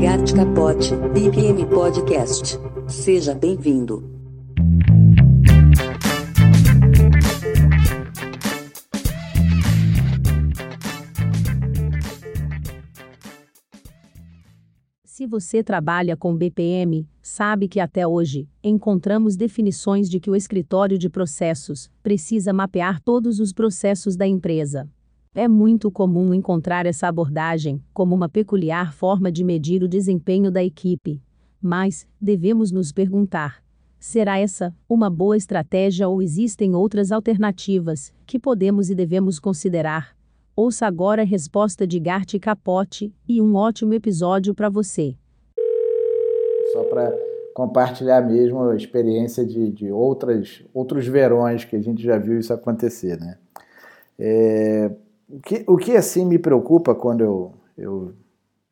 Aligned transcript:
Gart 0.00 0.32
Capote, 0.34 0.94
BPM 1.12 1.66
Podcast. 1.66 2.58
Seja 2.86 3.34
bem-vindo. 3.34 4.18
Se 15.04 15.26
você 15.26 15.62
trabalha 15.62 16.16
com 16.16 16.34
BPM, 16.36 17.06
sabe 17.20 17.68
que 17.68 17.80
até 17.80 18.06
hoje 18.06 18.48
encontramos 18.62 19.36
definições 19.36 20.08
de 20.08 20.20
que 20.20 20.30
o 20.30 20.36
escritório 20.36 20.96
de 20.96 21.10
processos 21.10 21.90
precisa 22.02 22.52
mapear 22.52 23.00
todos 23.00 23.40
os 23.40 23.52
processos 23.52 24.16
da 24.16 24.26
empresa. 24.26 24.88
É 25.38 25.46
muito 25.46 25.88
comum 25.88 26.34
encontrar 26.34 26.84
essa 26.84 27.06
abordagem 27.06 27.80
como 27.94 28.12
uma 28.12 28.28
peculiar 28.28 28.92
forma 28.92 29.30
de 29.30 29.44
medir 29.44 29.84
o 29.84 29.88
desempenho 29.88 30.50
da 30.50 30.64
equipe. 30.64 31.22
Mas 31.62 32.08
devemos 32.20 32.72
nos 32.72 32.90
perguntar: 32.90 33.62
será 34.00 34.36
essa 34.36 34.74
uma 34.88 35.08
boa 35.08 35.36
estratégia 35.36 36.08
ou 36.08 36.20
existem 36.20 36.74
outras 36.74 37.12
alternativas 37.12 38.12
que 38.26 38.36
podemos 38.36 38.90
e 38.90 38.96
devemos 38.96 39.38
considerar? 39.38 40.16
Ouça 40.56 40.88
agora 40.88 41.22
a 41.22 41.24
resposta 41.24 41.86
de 41.86 42.00
Gart 42.00 42.36
Capote 42.40 43.14
e 43.28 43.40
um 43.40 43.54
ótimo 43.54 43.94
episódio 43.94 44.52
para 44.52 44.68
você. 44.68 45.14
Só 46.72 46.82
para 46.82 47.16
compartilhar 47.54 48.22
mesmo 48.22 48.64
a 48.64 48.74
experiência 48.74 49.46
de, 49.46 49.70
de 49.70 49.92
outras, 49.92 50.64
outros 50.74 51.06
verões 51.06 51.64
que 51.64 51.76
a 51.76 51.80
gente 51.80 52.02
já 52.02 52.18
viu 52.18 52.40
isso 52.40 52.52
acontecer. 52.52 53.20
Né? 53.20 53.38
É, 54.18 54.90
o, 55.28 55.40
que, 55.40 55.64
o 55.66 55.76
que 55.76 55.96
assim 55.96 56.24
me 56.24 56.38
preocupa 56.38 56.94
quando 56.94 57.22
eu, 57.22 57.52
eu 57.76 58.14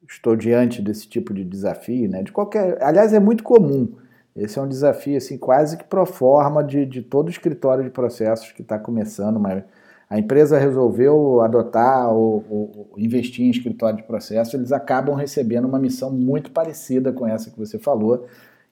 estou 0.09 0.34
diante 0.34 0.80
desse 0.80 1.09
tipo 1.09 1.34
de 1.34 1.45
desafio, 1.45 2.09
né? 2.09 2.23
de 2.23 2.33
qualquer, 2.33 2.83
aliás, 2.83 3.12
é 3.12 3.20
muito 3.20 3.42
comum. 3.42 3.92
Esse 4.34 4.58
é 4.58 4.62
um 4.62 4.69
desafio 4.69 5.16
assim 5.16 5.39
quase 5.39 5.77
que 5.77 5.84
pro 5.84 6.05
forma 6.05 6.62
de, 6.62 6.84
de 6.84 7.03
todo 7.03 7.31
escritório 7.31 7.83
de 7.83 7.91
processos 7.91 8.53
que 8.53 8.62
está 8.62 8.78
começando, 8.78 9.41
mas 9.41 9.64
a 10.08 10.19
empresa 10.19 10.58
resolveu 10.58 11.41
adotar 11.41 12.12
ou, 12.12 12.44
ou, 12.48 12.88
investir 12.97 13.47
em 13.47 13.50
escritório 13.50 13.97
de 13.97 14.05
processo, 14.05 14.56
eles 14.56 14.72
acabam 14.72 15.16
recebendo 15.16 15.66
uma 15.66 15.78
missão 15.78 16.11
muito 16.11 16.50
parecida 16.50 17.12
com 17.12 17.27
essa 17.27 17.50
que 17.50 17.59
você 17.59 17.78
falou, 17.78 18.27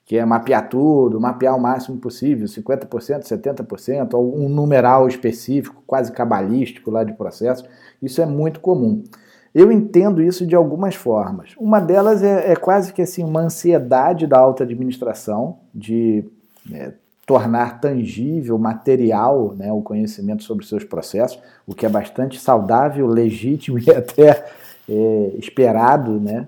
que 0.04 0.18
é 0.18 0.24
mapear 0.24 0.68
tudo, 0.68 1.20
mapear 1.20 1.56
o 1.56 1.60
máximo 1.60 1.98
possível, 1.98 2.46
50%, 2.46 3.22
70%, 3.22 4.14
ou 4.14 4.38
um 4.38 4.48
numeral 4.48 5.08
específico, 5.08 5.82
quase 5.86 6.12
cabalístico 6.12 6.90
lá 6.90 7.02
de 7.04 7.14
processo. 7.14 7.64
Isso 8.02 8.20
é 8.20 8.26
muito 8.26 8.60
comum. 8.60 9.02
Eu 9.54 9.70
entendo 9.72 10.20
isso 10.20 10.46
de 10.46 10.54
algumas 10.54 10.94
formas. 10.94 11.54
Uma 11.56 11.80
delas 11.80 12.22
é, 12.22 12.52
é 12.52 12.56
quase 12.56 12.92
que 12.92 13.00
assim 13.00 13.24
uma 13.24 13.40
ansiedade 13.40 14.26
da 14.26 14.38
alta 14.38 14.64
administração 14.64 15.58
de 15.72 16.24
é, 16.72 16.92
tornar 17.24 17.80
tangível, 17.80 18.58
material, 18.58 19.54
né, 19.56 19.72
o 19.72 19.80
conhecimento 19.80 20.42
sobre 20.42 20.66
seus 20.66 20.84
processos, 20.84 21.38
o 21.66 21.74
que 21.74 21.86
é 21.86 21.88
bastante 21.88 22.38
saudável, 22.38 23.06
legítimo 23.06 23.78
e 23.80 23.90
até 23.90 24.44
é, 24.88 25.32
esperado, 25.38 26.20
né, 26.20 26.46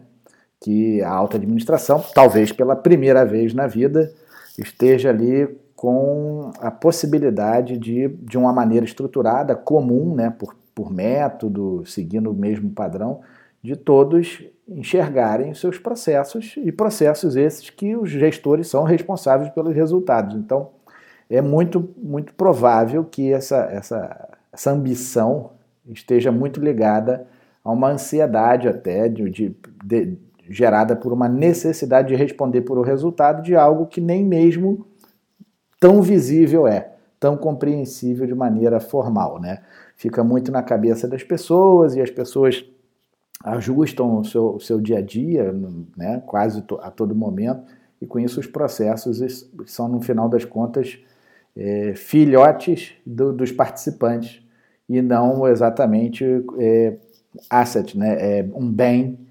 que 0.67 1.00
a 1.00 1.09
alta 1.09 1.36
administração, 1.36 2.05
talvez 2.12 2.50
pela 2.50 2.75
primeira 2.75 3.25
vez 3.25 3.55
na 3.55 3.69
vida, 3.69 4.12
esteja 4.59 5.11
ali 5.11 5.47
com 5.77 6.50
a 6.58 6.73
possibilidade 6.73 7.78
de, 7.78 8.08
de 8.08 8.36
uma 8.36 8.53
maneira 8.53 8.84
estruturada, 8.84 9.55
comum, 9.55 10.12
né, 10.12 10.28
por, 10.36 10.56
por 10.75 10.92
método, 10.92 11.84
seguindo 11.86 12.33
o 12.33 12.34
mesmo 12.34 12.69
padrão, 12.70 13.20
de 13.62 13.77
todos 13.77 14.42
enxergarem 14.69 15.55
seus 15.55 15.78
processos 15.78 16.55
e 16.56 16.73
processos 16.73 17.36
esses 17.36 17.70
que 17.70 17.95
os 17.95 18.11
gestores 18.11 18.67
são 18.67 18.83
responsáveis 18.83 19.48
pelos 19.51 19.73
resultados. 19.73 20.34
Então, 20.34 20.70
é 21.30 21.41
muito, 21.41 21.95
muito 21.97 22.34
provável 22.34 23.05
que 23.05 23.33
essa, 23.33 23.69
essa, 23.70 24.36
essa 24.52 24.73
ambição 24.73 25.52
esteja 25.86 26.33
muito 26.33 26.58
ligada 26.58 27.24
a 27.63 27.70
uma 27.70 27.89
ansiedade 27.90 28.67
até 28.67 29.08
de, 29.08 29.30
de, 29.30 29.57
de, 29.85 30.19
gerada 30.48 30.95
por 30.95 31.12
uma 31.12 31.29
necessidade 31.29 32.08
de 32.08 32.14
responder 32.14 32.62
por 32.62 32.79
o 32.79 32.83
resultado 32.83 33.42
de 33.42 33.55
algo 33.55 33.86
que 33.86 34.01
nem 34.01 34.24
mesmo 34.24 34.86
tão 35.79 36.01
visível 36.02 36.67
é, 36.67 36.92
tão 37.18 37.36
compreensível 37.36 38.27
de 38.27 38.34
maneira 38.34 38.80
formal, 38.80 39.40
né? 39.40 39.62
Fica 39.96 40.23
muito 40.23 40.52
na 40.52 40.62
cabeça 40.62 41.08
das 41.08 41.23
pessoas 41.23 41.95
e 41.95 42.01
as 42.01 42.11
pessoas 42.11 42.64
ajustam 43.45 44.18
o 44.18 44.24
seu, 44.24 44.55
o 44.55 44.61
seu 44.61 44.80
dia 44.80 44.98
a 44.98 45.01
dia, 45.01 45.52
né, 45.96 46.23
quase 46.27 46.64
a 46.80 46.90
todo 46.90 47.14
momento, 47.14 47.63
e 48.01 48.07
com 48.07 48.18
isso 48.18 48.40
os 48.40 48.46
processos 48.46 49.48
são, 49.67 49.89
no 49.89 50.01
final 50.01 50.28
das 50.28 50.45
contas, 50.45 50.98
é, 51.57 51.95
filhotes 51.95 52.92
do, 53.05 53.33
dos 53.33 53.52
participantes 53.52 54.42
e 54.89 55.01
não 55.01 55.46
exatamente 55.48 56.24
é, 56.58 56.96
asset, 57.48 57.96
né, 57.96 58.39
é 58.39 58.48
um 58.55 58.70
bem 58.70 59.26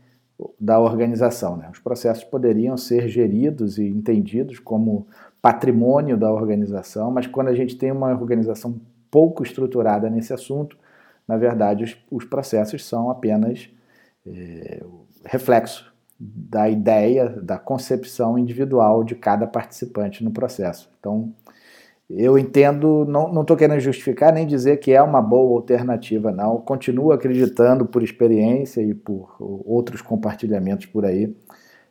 da 0.60 0.80
organização. 0.80 1.58
Né? 1.58 1.70
Os 1.72 1.80
processos 1.80 2.24
poderiam 2.24 2.76
ser 2.78 3.08
geridos 3.08 3.78
e 3.78 3.88
entendidos 3.88 4.60
como 4.60 5.08
patrimônio 5.42 6.18
da 6.18 6.32
organização, 6.32 7.12
mas 7.12 7.28
quando 7.28 7.50
a 7.50 7.56
gente 7.56 7.78
tem 7.78 7.92
uma 7.92 8.12
organização 8.12 8.80
pouco 9.12 9.44
estruturada 9.44 10.10
nesse 10.10 10.34
assunto, 10.34 10.78
na 11.28 11.38
verdade 11.38 11.84
os, 11.84 11.98
os 12.12 12.26
processos 12.26 12.84
são 12.84 13.10
apenas 13.10 13.70
é, 14.26 14.84
reflexo 15.24 15.94
da 16.20 16.70
ideia, 16.70 17.30
da 17.30 17.58
concepção 17.58 18.38
individual 18.38 19.04
de 19.04 19.16
cada 19.16 19.46
participante 19.46 20.24
no 20.24 20.32
processo. 20.32 20.90
Então, 21.00 21.34
eu 22.10 22.38
entendo, 22.38 23.04
não 23.06 23.42
estou 23.42 23.58
querendo 23.58 23.80
justificar 23.80 24.32
nem 24.32 24.46
dizer 24.46 24.78
que 24.78 24.92
é 24.92 25.02
uma 25.02 25.22
boa 25.22 25.58
alternativa, 25.58 26.32
não. 26.32 26.58
Continuo 26.58 27.12
acreditando, 27.12 27.86
por 27.86 28.04
experiência 28.04 28.82
e 28.82 28.94
por 28.94 29.36
outros 29.40 30.02
compartilhamentos 30.02 30.86
por 30.86 31.04
aí, 31.04 31.36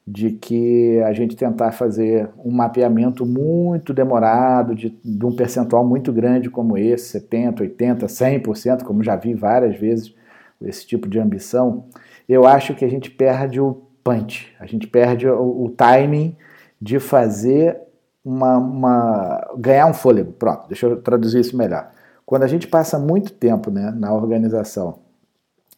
de 0.06 0.30
que 0.32 1.00
a 1.00 1.12
gente 1.12 1.34
tentar 1.34 1.72
fazer 1.72 2.28
um 2.44 2.52
mapeamento 2.52 3.26
muito 3.26 3.92
demorado, 3.92 4.74
de, 4.74 4.90
de 5.02 5.26
um 5.26 5.34
percentual 5.34 5.84
muito 5.84 6.12
grande 6.12 6.48
como 6.48 6.78
esse, 6.78 7.18
70%, 7.20 7.76
80%, 7.76 8.42
100%, 8.42 8.82
como 8.84 9.02
já 9.02 9.16
vi 9.16 9.34
várias 9.34 9.76
vezes, 9.76 10.14
esse 10.62 10.86
tipo 10.86 11.08
de 11.08 11.18
ambição, 11.18 11.86
eu 12.28 12.46
acho 12.46 12.74
que 12.74 12.84
a 12.84 12.88
gente 12.88 13.10
perde 13.10 13.60
o 13.60 13.82
punch, 14.04 14.54
a 14.60 14.66
gente 14.66 14.86
perde 14.86 15.26
o, 15.28 15.64
o 15.64 15.70
timing 15.70 16.36
de 16.80 17.00
fazer 17.00 17.78
uma, 18.24 18.56
uma, 18.56 19.54
ganhar 19.58 19.86
um 19.86 19.94
fôlego. 19.94 20.32
Pronto, 20.32 20.66
deixa 20.68 20.86
eu 20.86 21.00
traduzir 21.00 21.40
isso 21.40 21.56
melhor. 21.56 21.90
Quando 22.24 22.44
a 22.44 22.46
gente 22.46 22.66
passa 22.66 22.98
muito 22.98 23.32
tempo 23.32 23.70
né, 23.70 23.92
na 23.96 24.12
organização, 24.14 25.00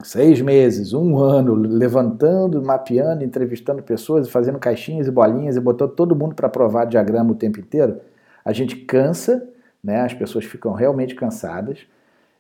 seis 0.03 0.41
meses, 0.41 0.93
um 0.93 1.19
ano, 1.19 1.55
levantando, 1.55 2.63
mapeando, 2.63 3.25
entrevistando 3.25 3.83
pessoas, 3.83 4.29
fazendo 4.29 4.59
caixinhas 4.59 5.09
e 5.09 5.11
bolinhas 5.11 5.57
e 5.57 5.61
botando 5.61 5.91
todo 5.93 6.15
mundo 6.15 6.35
para 6.35 6.49
provar 6.49 6.85
diagrama 6.85 7.33
o 7.33 7.35
tempo 7.35 7.59
inteiro, 7.59 8.01
a 8.45 8.53
gente 8.53 8.77
cansa, 8.77 9.49
né, 9.83 10.03
as 10.03 10.15
pessoas 10.15 10.45
ficam 10.45 10.73
realmente 10.73 11.15
cansadas, 11.15 11.81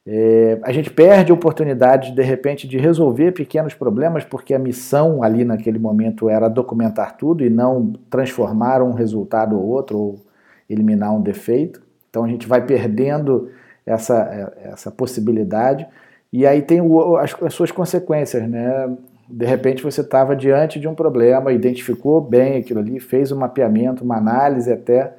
é, 0.08 0.60
a 0.62 0.70
gente 0.70 0.88
perde 0.88 1.32
a 1.32 1.34
oportunidade, 1.34 2.12
de 2.12 2.22
repente, 2.22 2.68
de 2.68 2.78
resolver 2.78 3.32
pequenos 3.32 3.74
problemas, 3.74 4.24
porque 4.24 4.54
a 4.54 4.58
missão 4.58 5.20
ali 5.20 5.44
naquele 5.44 5.80
momento 5.80 6.30
era 6.30 6.48
documentar 6.48 7.16
tudo 7.16 7.44
e 7.44 7.50
não 7.50 7.92
transformar 8.08 8.82
um 8.82 8.92
resultado 8.92 9.58
ou 9.58 9.66
outro, 9.66 9.98
ou 9.98 10.20
eliminar 10.70 11.12
um 11.12 11.20
defeito. 11.20 11.82
Então 12.08 12.22
a 12.22 12.28
gente 12.28 12.46
vai 12.46 12.64
perdendo 12.64 13.50
essa, 13.84 14.52
é, 14.62 14.70
essa 14.70 14.92
possibilidade. 14.92 15.86
E 16.32 16.46
aí 16.46 16.62
tem 16.62 16.80
o, 16.80 17.16
as, 17.16 17.34
as 17.42 17.52
suas 17.52 17.72
consequências, 17.72 18.48
né? 18.48 18.96
De 19.28 19.44
repente 19.44 19.82
você 19.82 20.02
estava 20.02 20.36
diante 20.36 20.78
de 20.78 20.86
um 20.86 20.94
problema, 20.94 21.52
identificou 21.52 22.20
bem 22.20 22.58
aquilo 22.58 22.78
ali, 22.78 23.00
fez 23.00 23.32
um 23.32 23.38
mapeamento, 23.38 24.04
uma 24.04 24.18
análise 24.18 24.72
até 24.72 25.14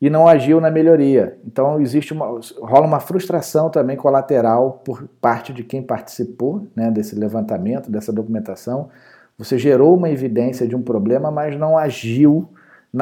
e 0.00 0.08
não 0.08 0.28
agiu 0.28 0.60
na 0.60 0.70
melhoria. 0.70 1.38
Então 1.44 1.80
existe 1.80 2.12
uma, 2.12 2.26
rola 2.60 2.86
uma 2.86 3.00
frustração 3.00 3.68
também 3.68 3.96
colateral 3.96 4.80
por 4.84 5.08
parte 5.20 5.52
de 5.52 5.64
quem 5.64 5.82
participou 5.82 6.66
né, 6.74 6.90
desse 6.90 7.16
levantamento, 7.16 7.90
dessa 7.90 8.12
documentação. 8.12 8.88
Você 9.36 9.58
gerou 9.58 9.96
uma 9.96 10.08
evidência 10.08 10.66
de 10.66 10.76
um 10.76 10.82
problema, 10.82 11.30
mas 11.30 11.56
não 11.56 11.76
agiu 11.76 12.48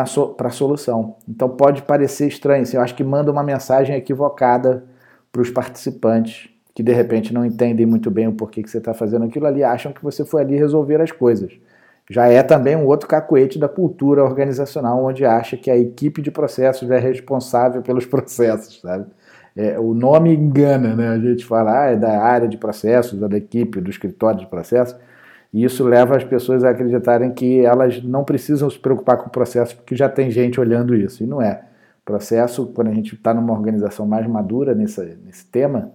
so, 0.06 0.28
para 0.28 0.48
a 0.48 0.50
solução. 0.50 1.16
Então 1.28 1.48
pode 1.48 1.82
parecer 1.82 2.28
estranho. 2.28 2.62
Assim, 2.62 2.76
eu 2.76 2.82
acho 2.82 2.94
que 2.94 3.04
manda 3.04 3.30
uma 3.30 3.42
mensagem 3.42 3.94
equivocada 3.94 4.84
para 5.30 5.42
os 5.42 5.50
participantes 5.50 6.50
que 6.74 6.82
de 6.82 6.92
repente 6.92 7.32
não 7.32 7.42
entendem 7.42 7.86
muito 7.86 8.10
bem 8.10 8.28
o 8.28 8.34
porquê 8.34 8.62
que 8.62 8.70
você 8.70 8.76
está 8.76 8.92
fazendo 8.92 9.24
aquilo 9.24 9.46
ali, 9.46 9.64
acham 9.64 9.94
que 9.94 10.04
você 10.04 10.26
foi 10.26 10.42
ali 10.42 10.56
resolver 10.56 11.00
as 11.00 11.10
coisas 11.10 11.58
já 12.08 12.28
é 12.28 12.42
também 12.42 12.76
um 12.76 12.86
outro 12.86 13.08
cacuete 13.08 13.58
da 13.58 13.68
cultura 13.68 14.22
organizacional, 14.22 15.04
onde 15.04 15.24
acha 15.24 15.56
que 15.56 15.70
a 15.70 15.76
equipe 15.76 16.22
de 16.22 16.30
processos 16.30 16.90
é 16.90 16.98
responsável 16.98 17.82
pelos 17.82 18.06
processos, 18.06 18.80
sabe? 18.80 19.06
É, 19.56 19.78
o 19.78 19.94
nome 19.94 20.34
engana, 20.34 20.94
né? 20.94 21.08
A 21.08 21.18
gente 21.18 21.44
fala, 21.44 21.84
ah, 21.84 21.86
é 21.86 21.96
da 21.96 22.20
área 22.22 22.46
de 22.46 22.58
processos, 22.58 23.18
da 23.18 23.36
equipe, 23.36 23.80
do 23.80 23.90
escritório 23.90 24.40
de 24.40 24.46
processos, 24.46 24.94
E 25.52 25.64
isso 25.64 25.84
leva 25.84 26.16
as 26.16 26.24
pessoas 26.24 26.62
a 26.64 26.70
acreditarem 26.70 27.32
que 27.32 27.64
elas 27.64 28.02
não 28.02 28.24
precisam 28.24 28.68
se 28.68 28.78
preocupar 28.78 29.16
com 29.18 29.28
o 29.28 29.30
processo 29.30 29.76
porque 29.76 29.96
já 29.96 30.08
tem 30.08 30.30
gente 30.30 30.60
olhando 30.60 30.94
isso. 30.94 31.24
E 31.24 31.26
não 31.26 31.40
é. 31.40 31.62
Processo, 32.04 32.66
quando 32.66 32.88
a 32.88 32.94
gente 32.94 33.14
está 33.14 33.32
numa 33.34 33.52
organização 33.52 34.06
mais 34.06 34.26
madura 34.26 34.74
nesse, 34.74 35.00
nesse 35.24 35.46
tema, 35.46 35.92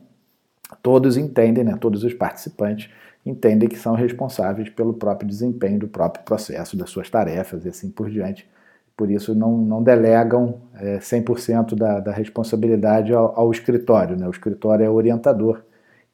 todos 0.81 1.17
entendem, 1.17 1.63
né, 1.63 1.77
todos 1.79 2.03
os 2.03 2.13
participantes 2.13 2.89
entendem 3.25 3.69
que 3.69 3.77
são 3.77 3.93
responsáveis 3.93 4.69
pelo 4.69 4.93
próprio 4.93 5.27
desempenho 5.27 5.79
do 5.79 5.87
próprio 5.87 6.23
processo, 6.23 6.75
das 6.75 6.89
suas 6.89 7.09
tarefas 7.09 7.65
e 7.65 7.69
assim 7.69 7.89
por 7.89 8.09
diante. 8.09 8.49
Por 8.95 9.09
isso, 9.09 9.33
não, 9.33 9.57
não 9.57 9.81
delegam 9.81 10.61
é, 10.75 10.97
100% 10.97 11.75
da, 11.75 11.99
da 11.99 12.11
responsabilidade 12.11 13.13
ao, 13.13 13.39
ao 13.39 13.51
escritório. 13.51 14.17
Né? 14.17 14.27
O 14.27 14.31
escritório 14.31 14.85
é 14.85 14.89
orientador 14.89 15.63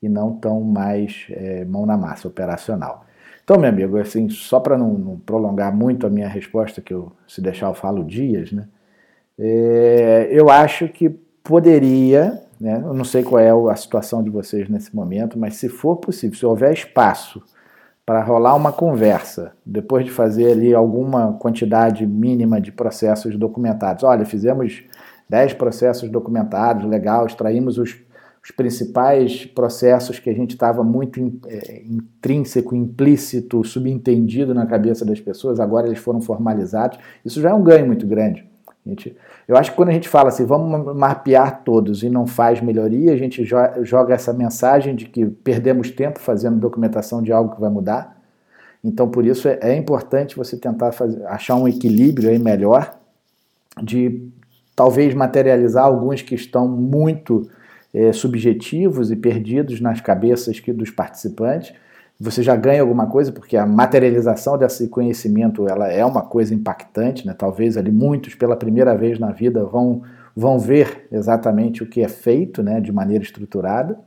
e 0.01 0.07
não 0.07 0.33
tão 0.35 0.61
mais 0.61 1.27
é, 1.31 1.65
mão 1.65 1.85
na 1.85 1.97
massa 1.97 2.27
operacional. 2.27 3.05
Então, 3.43 3.57
meu 3.57 3.69
amigo, 3.69 3.97
assim, 3.97 4.29
só 4.29 4.59
para 4.59 4.77
não, 4.77 4.93
não, 4.93 5.19
prolongar 5.19 5.73
muito 5.75 6.05
a 6.05 6.09
minha 6.09 6.27
resposta, 6.27 6.81
que 6.81 6.93
eu, 6.93 7.11
se 7.27 7.41
deixar 7.41 7.67
eu 7.67 7.73
falo 7.73 8.03
dias, 8.03 8.51
né? 8.51 8.67
É, 9.39 10.27
eu 10.31 10.49
acho 10.49 10.89
que 10.89 11.09
poderia, 11.43 12.41
né? 12.59 12.81
Eu 12.83 12.93
não 12.93 13.03
sei 13.03 13.23
qual 13.23 13.39
é 13.39 13.51
a 13.71 13.75
situação 13.75 14.23
de 14.23 14.29
vocês 14.29 14.69
nesse 14.69 14.95
momento, 14.95 15.37
mas 15.37 15.55
se 15.55 15.69
for 15.69 15.97
possível, 15.97 16.37
se 16.37 16.45
houver 16.45 16.73
espaço 16.73 17.41
para 18.05 18.23
rolar 18.23 18.55
uma 18.55 18.71
conversa, 18.71 19.51
depois 19.65 20.05
de 20.05 20.11
fazer 20.11 20.51
ali 20.51 20.73
alguma 20.73 21.33
quantidade 21.33 22.05
mínima 22.05 22.59
de 22.61 22.71
processos 22.71 23.35
documentados. 23.37 24.03
Olha, 24.03 24.25
fizemos 24.25 24.83
10 25.29 25.53
processos 25.53 26.09
documentados, 26.09 26.85
legal, 26.85 27.25
extraímos 27.25 27.77
os 27.77 27.97
os 28.47 28.51
principais 28.51 29.45
processos 29.45 30.19
que 30.19 30.29
a 30.29 30.33
gente 30.33 30.51
estava 30.51 30.81
muito 30.81 31.19
in, 31.19 31.37
é, 31.47 31.83
intrínseco, 31.85 32.73
implícito, 32.73 33.61
subentendido 33.65 34.53
na 34.53 34.65
cabeça 34.65 35.03
das 35.03 35.19
pessoas, 35.19 35.59
agora 35.59 35.87
eles 35.87 35.99
foram 35.99 36.21
formalizados. 36.21 36.97
Isso 37.25 37.41
já 37.41 37.49
é 37.49 37.53
um 37.53 37.61
ganho 37.61 37.85
muito 37.85 38.07
grande. 38.07 38.47
Gente, 38.87 39.17
eu 39.47 39.57
acho 39.57 39.71
que 39.71 39.75
quando 39.75 39.89
a 39.89 39.93
gente 39.93 40.07
fala 40.07 40.29
assim, 40.29 40.45
vamos 40.45 40.95
mapear 40.95 41.61
todos 41.63 42.03
e 42.03 42.09
não 42.09 42.25
faz 42.25 42.61
melhoria, 42.61 43.11
a 43.11 43.17
gente 43.17 43.43
joga 43.81 44.13
essa 44.13 44.31
mensagem 44.31 44.95
de 44.95 45.05
que 45.05 45.25
perdemos 45.25 45.91
tempo 45.91 46.19
fazendo 46.19 46.57
documentação 46.57 47.21
de 47.21 47.33
algo 47.33 47.53
que 47.53 47.59
vai 47.59 47.69
mudar. 47.69 48.17
Então, 48.81 49.09
por 49.09 49.25
isso 49.25 49.49
é, 49.49 49.59
é 49.61 49.75
importante 49.75 50.37
você 50.37 50.55
tentar 50.55 50.93
fazer, 50.93 51.25
achar 51.25 51.55
um 51.55 51.67
equilíbrio 51.67 52.29
aí 52.29 52.39
melhor 52.39 52.97
de 53.83 54.29
talvez 54.73 55.13
materializar 55.13 55.83
alguns 55.83 56.21
que 56.21 56.35
estão 56.35 56.65
muito 56.65 57.49
é, 57.93 58.13
subjetivos 58.13 59.11
e 59.11 59.17
perdidos 59.17 59.81
nas 59.81 59.99
cabeças 59.99 60.61
que, 60.61 60.71
dos 60.71 60.91
participantes. 60.91 61.73
Você 62.19 62.41
já 62.41 62.55
ganha 62.55 62.81
alguma 62.81 63.05
coisa, 63.05 63.31
porque 63.31 63.55
a 63.55 63.65
materialização 63.65 64.57
desse 64.57 64.87
conhecimento 64.87 65.67
ela 65.67 65.87
é 65.87 66.03
uma 66.03 66.23
coisa 66.23 66.53
impactante, 66.53 67.27
né? 67.27 67.35
talvez 67.37 67.77
ali 67.77 67.91
muitos 67.91 68.33
pela 68.33 68.55
primeira 68.55 68.95
vez 68.97 69.19
na 69.19 69.31
vida 69.31 69.63
vão, 69.63 70.01
vão 70.35 70.57
ver 70.57 71.07
exatamente 71.11 71.83
o 71.83 71.87
que 71.87 72.01
é 72.01 72.07
feito 72.07 72.63
né? 72.63 72.81
de 72.81 72.91
maneira 72.91 73.23
estruturada, 73.23 73.99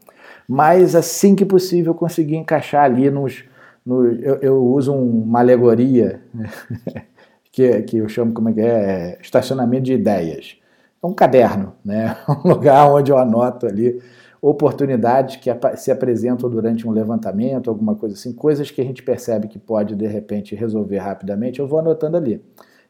mas 0.49 0.97
assim 0.97 1.37
que 1.37 1.45
possível 1.45 1.95
conseguir 1.95 2.37
encaixar 2.37 2.85
ali 2.85 3.09
nos. 3.11 3.45
eu, 3.87 4.37
eu 4.43 4.65
uso 4.65 4.93
uma 4.93 5.39
alegoria 5.39 6.21
que, 7.53 7.83
que 7.83 7.99
eu 7.99 8.09
chamo 8.09 8.33
como 8.33 8.49
é 8.49 8.53
que 8.53 8.61
é, 8.61 8.65
é 8.65 9.19
estacionamento 9.21 9.85
de 9.85 9.93
ideias 9.93 10.61
é 11.03 11.07
um 11.07 11.15
caderno, 11.15 11.73
né? 11.85 12.17
um 12.45 12.49
lugar 12.49 12.91
onde 12.91 13.11
eu 13.11 13.19
anoto 13.19 13.67
ali 13.67 14.01
oportunidades 14.43 15.37
que 15.37 15.51
se 15.77 15.91
apresentam 15.91 16.49
durante 16.49 16.89
um 16.89 16.91
levantamento, 16.91 17.69
alguma 17.69 17.95
coisa 17.95 18.15
assim, 18.15 18.33
coisas 18.33 18.71
que 18.71 18.81
a 18.81 18.85
gente 18.85 19.03
percebe 19.03 19.49
que 19.49 19.59
pode 19.59 19.95
de 19.95 20.07
repente 20.07 20.55
resolver 20.55 20.99
rapidamente, 20.99 21.61
eu 21.61 21.69
vou 21.69 21.79
anotando 21.79 22.17
ali. 22.17 22.43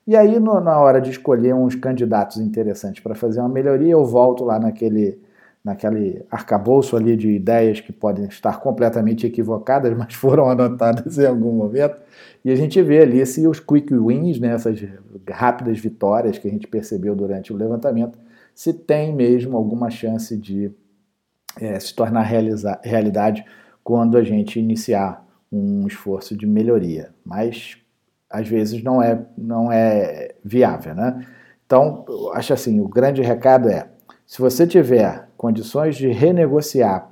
E 0.07 0.17
aí, 0.17 0.39
no, 0.39 0.61
na 0.61 0.79
hora 0.79 1.01
de 1.01 1.11
escolher 1.11 1.55
uns 1.55 1.75
candidatos 1.75 2.39
interessantes 2.39 3.03
para 3.03 3.15
fazer 3.15 3.41
uma 3.41 3.49
melhoria, 3.49 3.93
eu 3.93 4.05
volto 4.05 4.45
lá 4.45 4.59
naquele, 4.59 5.21
naquele 5.63 6.25
arcabouço 6.31 6.97
ali 6.97 7.17
de 7.17 7.31
ideias 7.31 7.81
que 7.81 7.93
podem 7.93 8.25
estar 8.27 8.61
completamente 8.61 9.27
equivocadas, 9.27 9.93
mas 9.99 10.15
foram 10.15 10.49
anotadas 10.49 11.19
em 11.19 11.27
algum 11.27 11.53
momento, 11.53 11.97
e 12.45 12.51
a 12.51 12.57
gente 12.57 12.81
vê 12.81 13.01
ali 13.01 13.25
se 13.27 13.47
os 13.47 13.61
quick 13.61 13.93
wins, 13.93 14.39
né, 14.39 14.55
essas 14.55 14.83
rápidas 15.29 15.79
vitórias 15.79 16.39
que 16.39 16.49
a 16.49 16.51
gente 16.51 16.67
percebeu 16.67 17.15
durante 17.15 17.53
o 17.53 17.57
levantamento, 17.57 18.19
se 18.55 18.73
tem 18.73 19.15
mesmo 19.15 19.57
alguma 19.57 19.91
chance 19.91 20.37
de 20.37 20.73
é, 21.61 21.79
se 21.79 21.95
tornar 21.95 22.23
realidade 22.23 23.45
quando 23.85 24.17
a 24.17 24.25
gente 24.25 24.59
iniciar 24.59 25.25
um 25.53 25.87
esforço 25.87 26.37
de 26.37 26.47
melhoria. 26.47 27.11
Mas 27.25 27.77
às 28.31 28.49
vezes 28.49 28.83
não 28.83 29.03
é, 29.03 29.21
não 29.37 29.71
é 29.71 30.35
viável. 30.45 30.95
Né? 30.95 31.27
Então, 31.67 32.05
eu 32.09 32.33
acho 32.33 32.53
assim, 32.53 32.81
o 32.81 32.89
grande 32.89 33.23
recado 33.23 33.69
é, 33.69 33.89
se 34.27 34.41
você 34.41 34.67
tiver 34.67 35.29
condições 35.37 35.97
de 35.97 36.09
renegociar 36.09 37.11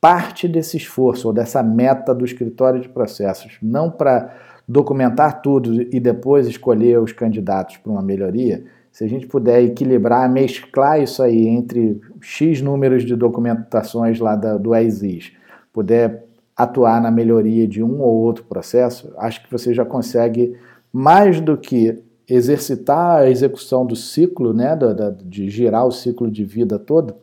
parte 0.00 0.48
desse 0.48 0.76
esforço 0.76 1.28
ou 1.28 1.32
dessa 1.32 1.62
meta 1.62 2.14
do 2.14 2.24
escritório 2.24 2.80
de 2.80 2.88
processos, 2.88 3.56
não 3.62 3.90
para 3.90 4.34
documentar 4.68 5.40
tudo 5.40 5.82
e 5.82 6.00
depois 6.00 6.46
escolher 6.46 6.98
os 6.98 7.12
candidatos 7.12 7.76
para 7.76 7.92
uma 7.92 8.02
melhoria, 8.02 8.64
se 8.96 9.04
a 9.04 9.06
gente 9.06 9.26
puder 9.26 9.62
equilibrar, 9.62 10.26
mesclar 10.26 11.02
isso 11.02 11.22
aí 11.22 11.46
entre 11.46 12.00
X 12.18 12.62
números 12.62 13.04
de 13.04 13.14
documentações 13.14 14.18
lá 14.18 14.34
da, 14.34 14.56
do 14.56 14.74
ESIS, 14.74 15.34
puder 15.70 16.24
atuar 16.56 17.02
na 17.02 17.10
melhoria 17.10 17.68
de 17.68 17.82
um 17.82 18.00
ou 18.00 18.14
outro 18.14 18.44
processo, 18.44 19.12
acho 19.18 19.44
que 19.44 19.52
você 19.52 19.74
já 19.74 19.84
consegue 19.84 20.56
mais 20.90 21.42
do 21.42 21.58
que 21.58 22.02
exercitar 22.26 23.18
a 23.18 23.28
execução 23.28 23.84
do 23.84 23.94
ciclo, 23.94 24.54
né, 24.54 24.74
de 25.22 25.50
girar 25.50 25.86
o 25.86 25.92
ciclo 25.92 26.30
de 26.30 26.42
vida 26.42 26.78
todo, 26.78 27.16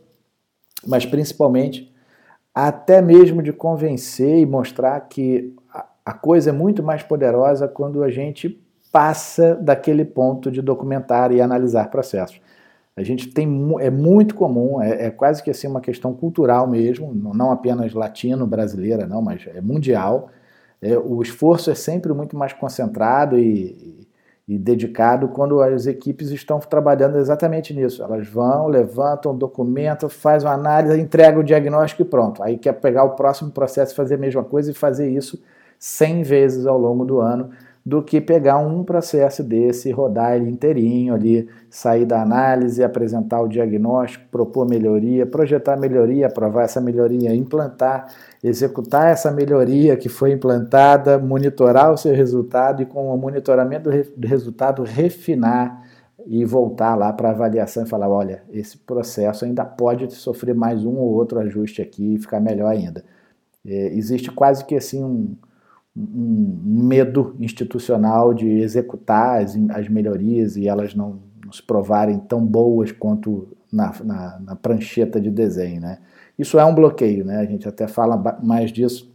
mas 0.86 1.08
principalmente 1.08 1.92
até 2.54 3.02
mesmo 3.02 3.42
de 3.42 3.52
convencer 3.52 4.38
e 4.38 4.46
mostrar 4.46 5.00
que 5.10 5.56
a 6.06 6.14
coisa 6.14 6.52
é 6.52 6.54
muito 6.54 6.84
mais 6.84 7.02
poderosa 7.02 7.68
quando 7.68 8.04
a 8.04 8.12
gente 8.12 8.63
passa 8.94 9.56
daquele 9.56 10.06
ponto 10.06 10.52
de 10.52 10.62
documentar 10.62 11.32
e 11.32 11.42
analisar 11.42 11.90
processos. 11.90 12.40
A 12.96 13.02
gente 13.02 13.28
tem 13.30 13.48
é 13.80 13.90
muito 13.90 14.36
comum, 14.36 14.80
é, 14.80 15.08
é 15.08 15.10
quase 15.10 15.42
que 15.42 15.50
assim 15.50 15.68
uma 15.68 15.82
questão 15.82 16.14
cultural 16.14 16.68
mesmo, 16.68 17.12
não 17.12 17.52
apenas 17.52 17.92
latino 17.92 18.46
brasileira 18.46 19.08
não, 19.08 19.20
mas 19.20 19.48
é 19.48 19.60
mundial. 19.60 20.30
É, 20.80 20.96
o 20.96 21.24
esforço 21.24 21.72
é 21.72 21.76
sempre 21.76 22.14
muito 22.14 22.38
mais 22.38 22.54
concentrado 22.54 23.40
e, 23.40 24.08
e 24.48 24.60
dedicado 24.60 25.28
quando 25.30 25.60
as 25.60 25.88
equipes 25.88 26.30
estão 26.30 26.60
trabalhando 26.60 27.18
exatamente 27.18 27.74
nisso. 27.74 28.04
Elas 28.04 28.28
vão, 28.28 28.68
levantam, 28.68 29.36
documentam, 29.36 30.08
fazem 30.08 30.48
uma 30.48 30.54
análise, 30.54 31.02
entregam 31.02 31.42
o 31.42 31.44
diagnóstico 31.44 32.04
e 32.04 32.06
pronto. 32.06 32.44
Aí 32.44 32.60
quer 32.60 32.74
pegar 32.74 33.06
o 33.06 33.16
próximo 33.16 33.50
processo, 33.50 33.96
fazer 33.96 34.16
a 34.16 34.20
mesma 34.20 34.44
coisa 34.44 34.70
e 34.70 34.74
fazer 34.74 35.10
isso 35.10 35.42
100 35.80 36.22
vezes 36.22 36.68
ao 36.68 36.78
longo 36.78 37.04
do 37.04 37.20
ano, 37.20 37.50
do 37.86 38.02
que 38.02 38.22
pegar 38.22 38.58
um 38.58 38.82
processo 38.84 39.44
desse, 39.44 39.92
rodar 39.92 40.36
ele 40.36 40.50
inteirinho 40.50 41.14
ali, 41.14 41.50
sair 41.70 42.06
da 42.06 42.22
análise, 42.22 42.82
apresentar 42.82 43.42
o 43.42 43.48
diagnóstico, 43.48 44.26
propor 44.32 44.66
melhoria, 44.66 45.26
projetar 45.26 45.76
melhoria, 45.76 46.28
aprovar 46.28 46.64
essa 46.64 46.80
melhoria, 46.80 47.36
implantar, 47.36 48.08
executar 48.42 49.12
essa 49.12 49.30
melhoria 49.32 49.98
que 49.98 50.08
foi 50.08 50.32
implantada, 50.32 51.20
monitorar 51.20 51.92
o 51.92 51.98
seu 51.98 52.16
resultado 52.16 52.82
e 52.82 52.86
com 52.86 53.14
o 53.14 53.18
monitoramento 53.18 53.90
do 54.16 54.28
resultado 54.28 54.84
refinar 54.84 55.84
e 56.26 56.46
voltar 56.46 56.96
lá 56.96 57.12
para 57.12 57.32
avaliação 57.32 57.84
e 57.84 57.90
falar, 57.90 58.08
olha, 58.08 58.44
esse 58.50 58.78
processo 58.78 59.44
ainda 59.44 59.66
pode 59.66 60.10
sofrer 60.14 60.56
mais 60.56 60.86
um 60.86 60.96
ou 60.96 61.12
outro 61.14 61.38
ajuste 61.40 61.82
aqui 61.82 62.16
e 62.16 62.18
ficar 62.18 62.40
melhor 62.40 62.72
ainda. 62.72 63.04
É, 63.66 63.88
existe 63.94 64.32
quase 64.32 64.64
que 64.64 64.76
assim 64.76 65.04
um 65.04 65.36
um 65.96 66.84
medo 66.84 67.36
institucional 67.40 68.34
de 68.34 68.48
executar 68.48 69.42
as, 69.42 69.56
as 69.70 69.88
melhorias 69.88 70.58
e 70.58 70.68
elas 70.68 70.96
não, 70.96 71.20
se 71.52 71.62
provarem 71.62 72.20
tão 72.20 72.44
boas 72.44 72.92
quanto 72.92 73.56
na, 73.72 73.94
na, 74.04 74.40
na, 74.40 74.56
prancheta 74.56 75.22
de 75.22 75.30
desenho. 75.30 75.82
Né? 75.82 76.00
Isso 76.38 76.60
é 76.60 76.66
um 76.66 76.74
bloqueio, 76.74 77.24
né? 77.24 77.38
a 77.38 77.46
gente 77.46 77.68
até 77.68 77.88
fala 77.88 78.18
mais 78.42 78.72
disso 78.72 79.14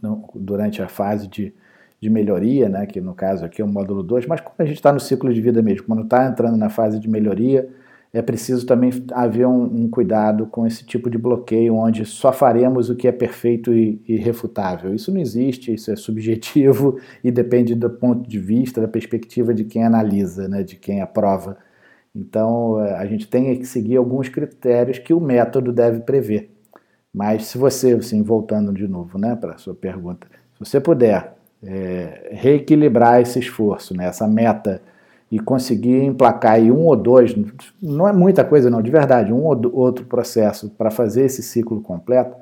no, 0.00 0.28
durante 0.34 0.80
a 0.80 0.88
fase 0.88 1.26
de, 1.26 1.52
de 2.00 2.08
melhoria, 2.08 2.68
né? 2.68 2.86
que 2.86 3.00
no 3.00 3.14
caso 3.14 3.44
aqui 3.44 3.60
é 3.60 3.64
o 3.64 3.68
módulo 3.68 4.02
2, 4.02 4.26
mas 4.26 4.40
quando 4.40 4.60
a 4.60 4.64
gente 4.64 4.76
está 4.76 4.92
no 4.92 5.00
ciclo 5.00 5.34
de 5.34 5.40
vida 5.40 5.60
mesmo, 5.60 5.86
quando 5.86 6.04
está 6.04 6.24
entrando 6.26 6.56
na 6.56 6.68
fase 6.68 7.00
de 7.00 7.08
melhoria, 7.08 7.68
é 8.12 8.22
preciso 8.22 8.66
também 8.66 8.90
haver 9.12 9.46
um, 9.46 9.64
um, 9.64 9.90
cuidado 9.90 10.46
com 10.46 10.66
esse 10.66 10.84
tipo 10.84 11.10
de 11.10 11.18
bloqueio, 11.18 11.74
onde 11.74 12.04
só 12.04 12.32
faremos 12.32 12.88
o 12.88 12.96
que 12.96 13.06
é 13.06 13.12
perfeito 13.12 13.74
e, 13.74 14.00
e 14.08 14.16
refutável. 14.16 14.94
Isso 14.94 15.12
não 15.12 15.20
existe, 15.20 15.74
isso 15.74 15.90
é 15.90 15.96
subjetivo 15.96 16.98
e 17.22 17.30
depende 17.30 17.74
do 17.74 17.90
ponto 17.90 18.28
de 18.28 18.38
vista, 18.38 18.80
da 18.80 18.88
perspectiva 18.88 19.52
de 19.52 19.64
quem 19.64 19.84
analisa, 19.84 20.48
né, 20.48 20.62
de 20.62 20.76
quem 20.76 21.02
aprova. 21.02 21.58
Então, 22.14 22.76
a 22.76 23.04
gente 23.04 23.28
tem 23.28 23.54
que 23.58 23.66
seguir 23.66 23.96
alguns 23.96 24.28
critérios 24.30 24.98
que 24.98 25.12
o 25.12 25.20
método 25.20 25.70
deve 25.70 26.00
prever. 26.00 26.50
Mas 27.12 27.46
se 27.46 27.58
você, 27.58 27.92
assim, 27.92 28.22
voltando 28.22 28.72
de 28.72 28.88
novo 28.88 29.18
né, 29.18 29.36
para 29.36 29.54
a 29.54 29.58
sua 29.58 29.74
pergunta, 29.74 30.26
se 30.54 30.60
você 30.60 30.80
puder 30.80 31.34
é, 31.62 32.30
reequilibrar 32.32 33.20
esse 33.20 33.38
esforço, 33.38 33.94
né, 33.94 34.06
essa 34.06 34.26
meta, 34.26 34.80
e 35.30 35.38
conseguir 35.40 36.02
emplacar 36.04 36.52
aí 36.52 36.70
um 36.70 36.84
ou 36.86 36.96
dois, 36.96 37.34
não 37.82 38.06
é 38.06 38.12
muita 38.12 38.44
coisa 38.44 38.70
não, 38.70 38.80
de 38.80 38.90
verdade, 38.90 39.32
um 39.32 39.44
ou 39.44 39.58
outro 39.74 40.04
processo 40.04 40.70
para 40.70 40.90
fazer 40.90 41.24
esse 41.24 41.42
ciclo 41.42 41.80
completo, 41.80 42.36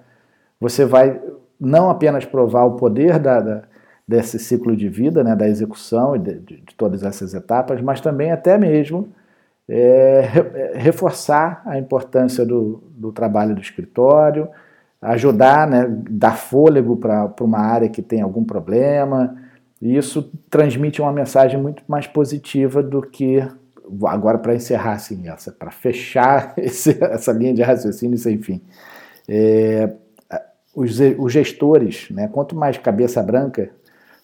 você 0.61 0.85
vai 0.85 1.21
não 1.59 1.88
apenas 1.88 2.25
provar 2.25 2.64
o 2.64 2.73
poder 2.73 3.19
da, 3.19 3.41
da, 3.41 3.62
desse 4.07 4.38
ciclo 4.38 4.76
de 4.76 4.88
vida, 4.88 5.25
né, 5.25 5.35
da 5.35 5.49
execução 5.49 6.14
e 6.14 6.19
de, 6.19 6.38
de, 6.41 6.57
de 6.61 6.75
todas 6.75 7.03
essas 7.03 7.33
etapas, 7.33 7.81
mas 7.81 8.00
também 8.00 8.31
até 8.31 8.59
mesmo 8.59 9.09
é, 9.69 10.29
é 10.55 10.73
reforçar 10.79 11.62
a 11.64 11.79
importância 11.79 12.45
do, 12.45 12.83
do 12.91 13.12
trabalho 13.12 13.55
do 13.55 13.62
escritório, 13.62 14.49
ajudar, 15.00 15.67
né, 15.67 15.87
dar 16.11 16.37
fôlego 16.37 16.97
para 16.97 17.33
uma 17.41 17.61
área 17.61 17.88
que 17.88 18.03
tem 18.03 18.21
algum 18.21 18.45
problema. 18.45 19.37
E 19.85 19.99
isso 19.99 20.33
transmite 20.49 21.03
uma 21.03 21.12
mensagem 21.12 21.61
muito 21.61 21.83
mais 21.87 22.07
positiva 22.07 22.83
do 22.83 23.03
que 23.03 23.47
agora 24.07 24.38
para 24.38 24.55
encerrar 24.55 24.93
assim, 24.93 25.29
essa, 25.29 25.53
para 25.53 25.71
fechar 25.71 26.55
esse, 26.57 26.97
essa 27.05 27.31
linha 27.33 27.53
de 27.53 27.61
raciocínio 27.61 28.17
sem 28.17 28.41
fim. 28.41 28.62
É, 29.29 29.93
os, 30.75 30.99
os, 31.19 31.31
gestores, 31.31 32.09
né, 32.11 32.29
quanto 32.29 32.57
mais 32.57 32.79
cabeça 32.79 33.23
branca, 33.23 33.71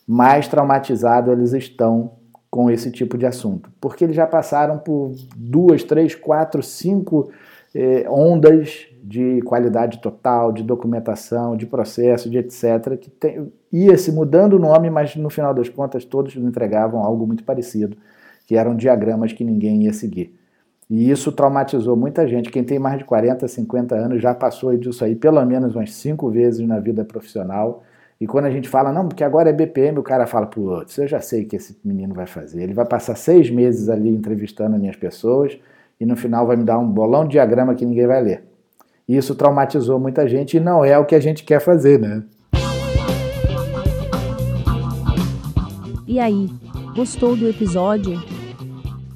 mais 0.08 0.48
traumatizados 0.48 1.30
eles 1.30 1.52
estão 1.52 2.12
com 2.50 2.70
esse 2.70 2.90
tipo 2.90 3.18
de 3.18 3.26
assunto, 3.26 3.70
porque 3.78 4.04
eles 4.04 4.16
já 4.16 4.26
passaram 4.26 4.78
por 4.78 5.14
duas, 5.36 5.84
três, 5.84 6.14
quatro, 6.14 6.62
cinco 6.62 7.30
eh, 7.74 8.06
ondas 8.08 8.86
de 9.02 9.40
qualidade 9.42 10.00
total, 10.00 10.52
de 10.52 10.62
documentação, 10.62 11.56
de 11.56 11.66
processo, 11.66 12.28
de 12.28 12.38
etc., 12.38 12.96
que 13.00 13.10
tem, 13.10 13.52
ia 13.72 13.96
se 13.96 14.12
mudando 14.12 14.54
o 14.54 14.58
nome, 14.58 14.90
mas 14.90 15.16
no 15.16 15.30
final 15.30 15.54
das 15.54 15.68
contas 15.68 16.04
todos 16.04 16.36
entregavam 16.36 17.02
algo 17.02 17.26
muito 17.26 17.44
parecido, 17.44 17.96
que 18.46 18.56
eram 18.56 18.74
diagramas 18.74 19.32
que 19.32 19.44
ninguém 19.44 19.84
ia 19.84 19.92
seguir. 19.92 20.34
E 20.88 21.08
isso 21.08 21.30
traumatizou 21.30 21.96
muita 21.96 22.26
gente. 22.26 22.50
Quem 22.50 22.64
tem 22.64 22.78
mais 22.78 22.98
de 22.98 23.04
40, 23.04 23.46
50 23.46 23.94
anos 23.94 24.20
já 24.20 24.34
passou 24.34 24.76
disso 24.76 25.04
aí 25.04 25.14
pelo 25.14 25.44
menos 25.46 25.76
umas 25.76 25.92
cinco 25.92 26.28
vezes 26.28 26.66
na 26.66 26.80
vida 26.80 27.04
profissional. 27.04 27.84
E 28.20 28.26
quando 28.26 28.46
a 28.46 28.50
gente 28.50 28.68
fala, 28.68 28.92
não, 28.92 29.06
porque 29.06 29.22
agora 29.22 29.48
é 29.48 29.52
BPM, 29.52 29.98
o 29.98 30.02
cara 30.02 30.26
fala, 30.26 30.46
putz, 30.46 30.98
eu 30.98 31.06
já 31.06 31.20
sei 31.20 31.44
o 31.44 31.46
que 31.46 31.56
esse 31.56 31.78
menino 31.84 32.12
vai 32.12 32.26
fazer. 32.26 32.62
Ele 32.62 32.74
vai 32.74 32.84
passar 32.84 33.14
seis 33.14 33.48
meses 33.50 33.88
ali 33.88 34.10
entrevistando 34.10 34.76
minhas 34.76 34.96
pessoas 34.96 35.58
e 36.00 36.06
no 36.06 36.16
final 36.16 36.46
vai 36.46 36.56
me 36.56 36.64
dar 36.64 36.78
um 36.78 36.88
bolão 36.88 37.24
de 37.24 37.32
diagrama 37.32 37.74
que 37.74 37.84
ninguém 37.84 38.06
vai 38.06 38.22
ler. 38.22 38.44
Isso 39.06 39.34
traumatizou 39.34 40.00
muita 40.00 40.26
gente 40.26 40.56
e 40.56 40.60
não 40.60 40.84
é 40.84 40.98
o 40.98 41.04
que 41.04 41.14
a 41.14 41.20
gente 41.20 41.44
quer 41.44 41.60
fazer, 41.60 42.00
né? 42.00 42.22
E 46.06 46.18
aí, 46.18 46.48
gostou 46.94 47.36
do 47.36 47.46
episódio? 47.46 48.20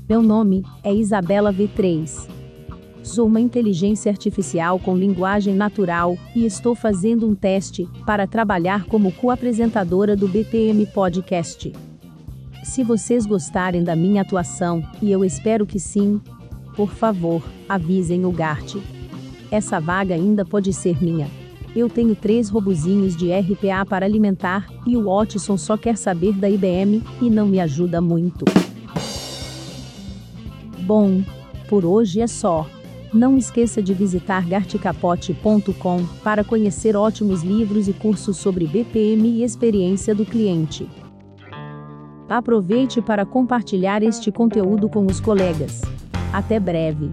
Meu 0.08 0.20
nome 0.20 0.62
é 0.82 0.92
Isabela 0.92 1.52
V3. 1.52 2.28
Sou 3.02 3.26
uma 3.26 3.40
inteligência 3.40 4.10
artificial 4.10 4.78
com 4.78 4.96
linguagem 4.96 5.54
natural 5.54 6.16
e 6.34 6.44
estou 6.44 6.74
fazendo 6.74 7.28
um 7.28 7.34
teste 7.34 7.88
para 8.06 8.26
trabalhar 8.26 8.84
como 8.86 9.12
co-apresentadora 9.12 10.16
do 10.16 10.28
BPM 10.28 10.86
Podcast. 10.86 11.72
Se 12.62 12.82
vocês 12.82 13.26
gostarem 13.26 13.84
da 13.84 13.94
minha 13.94 14.22
atuação, 14.22 14.82
e 15.02 15.12
eu 15.12 15.24
espero 15.24 15.66
que 15.66 15.78
sim, 15.78 16.20
por 16.76 16.90
favor, 16.90 17.42
avisem 17.68 18.24
o 18.24 18.30
Gart. 18.30 18.76
Essa 19.50 19.80
vaga 19.80 20.14
ainda 20.14 20.44
pode 20.44 20.72
ser 20.72 21.02
minha. 21.02 21.28
Eu 21.74 21.88
tenho 21.88 22.14
três 22.14 22.48
robozinhos 22.48 23.16
de 23.16 23.32
RPA 23.32 23.84
para 23.84 24.06
alimentar, 24.06 24.68
e 24.86 24.96
o 24.96 25.04
Watson 25.04 25.56
só 25.56 25.76
quer 25.76 25.96
saber 25.96 26.32
da 26.34 26.48
IBM, 26.48 27.02
e 27.20 27.28
não 27.28 27.46
me 27.46 27.58
ajuda 27.58 28.00
muito. 28.00 28.44
Bom, 30.80 31.22
por 31.68 31.84
hoje 31.84 32.20
é 32.20 32.26
só. 32.26 32.66
Não 33.12 33.38
esqueça 33.38 33.82
de 33.82 33.94
visitar 33.94 34.46
garticapote.com 34.46 36.04
para 36.22 36.42
conhecer 36.42 36.96
ótimos 36.96 37.42
livros 37.42 37.88
e 37.88 37.92
cursos 37.92 38.36
sobre 38.36 38.66
BPM 38.66 39.28
e 39.28 39.44
experiência 39.44 40.14
do 40.14 40.26
cliente. 40.26 40.88
Aproveite 42.28 43.00
para 43.00 43.24
compartilhar 43.24 44.02
este 44.02 44.32
conteúdo 44.32 44.88
com 44.88 45.06
os 45.06 45.20
colegas. 45.20 45.82
Até 46.34 46.58
breve! 46.58 47.12